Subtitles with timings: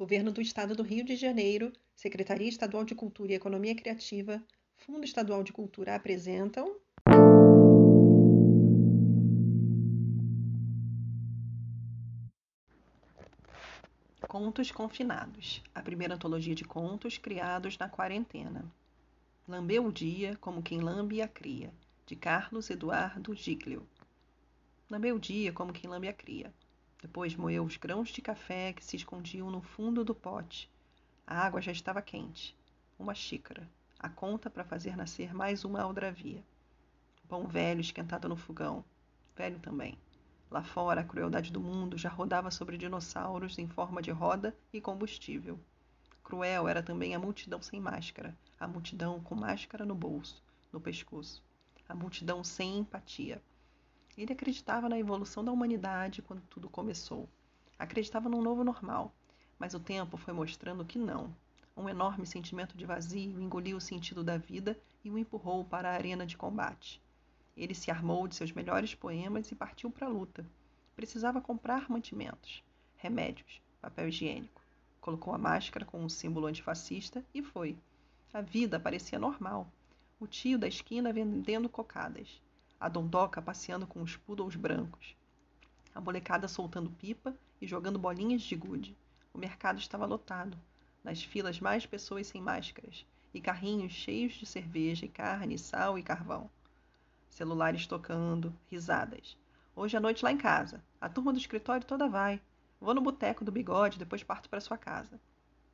[0.00, 4.42] Governo do Estado do Rio de Janeiro, Secretaria Estadual de Cultura e Economia Criativa,
[4.74, 6.74] Fundo Estadual de Cultura apresentam.
[14.26, 18.64] Contos Confinados, a primeira antologia de contos criados na quarentena.
[19.46, 21.70] Lambeu o dia como quem lambe a cria,
[22.06, 23.86] de Carlos Eduardo Giglio.
[24.88, 26.50] Lambeu o dia como quem lambe a cria.
[27.02, 30.70] Depois moeu os grãos de café que se escondiam no fundo do pote.
[31.26, 32.54] A água já estava quente.
[32.98, 33.66] Uma xícara.
[33.98, 36.44] A conta para fazer nascer mais uma aldravia.
[37.28, 38.84] Pão velho esquentado no fogão.
[39.34, 39.98] Velho também.
[40.50, 44.80] Lá fora, a crueldade do mundo já rodava sobre dinossauros em forma de roda e
[44.80, 45.58] combustível.
[46.24, 50.42] Cruel era também a multidão sem máscara, a multidão com máscara no bolso,
[50.72, 51.42] no pescoço,
[51.88, 53.40] a multidão sem empatia.
[54.16, 57.28] Ele acreditava na evolução da humanidade quando tudo começou.
[57.78, 59.14] Acreditava num novo normal,
[59.58, 61.34] mas o tempo foi mostrando que não.
[61.76, 65.94] Um enorme sentimento de vazio engoliu o sentido da vida e o empurrou para a
[65.94, 67.00] arena de combate.
[67.56, 70.46] Ele se armou de seus melhores poemas e partiu para a luta.
[70.94, 72.62] Precisava comprar mantimentos,
[72.96, 74.60] remédios, papel higiênico.
[75.00, 77.78] Colocou a máscara com um símbolo antifascista e foi.
[78.32, 79.72] A vida parecia normal.
[80.18, 82.40] O tio da esquina vendendo cocadas.
[82.80, 85.14] A dondoca passeando com os poodles brancos.
[85.94, 88.96] A molecada soltando pipa e jogando bolinhas de gude.
[89.34, 90.58] O mercado estava lotado.
[91.04, 93.04] Nas filas, mais pessoas sem máscaras.
[93.34, 96.48] E carrinhos cheios de cerveja, carne, sal e carvão.
[97.28, 99.36] Celulares tocando, risadas.
[99.76, 100.82] Hoje à noite lá em casa.
[100.98, 102.40] A turma do escritório toda vai.
[102.80, 105.20] Vou no boteco do bigode, depois parto para sua casa.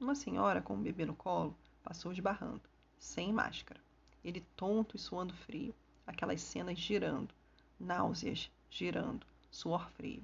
[0.00, 2.62] Uma senhora com um bebê no colo passou esbarrando,
[2.98, 3.78] sem máscara.
[4.24, 5.74] Ele tonto e suando frio.
[6.06, 7.34] Aquelas cenas girando.
[7.78, 9.26] Náuseas, girando.
[9.50, 10.22] Suor frio.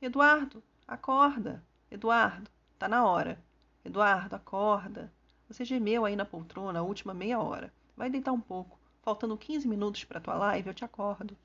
[0.00, 1.62] Eduardo, acorda!
[1.90, 3.38] Eduardo, tá na hora.
[3.84, 5.12] Eduardo, acorda.
[5.48, 7.72] Você gemeu aí na poltrona a última meia hora.
[7.96, 8.78] Vai deitar um pouco.
[9.02, 11.36] Faltando 15 minutos para tua live, eu te acordo.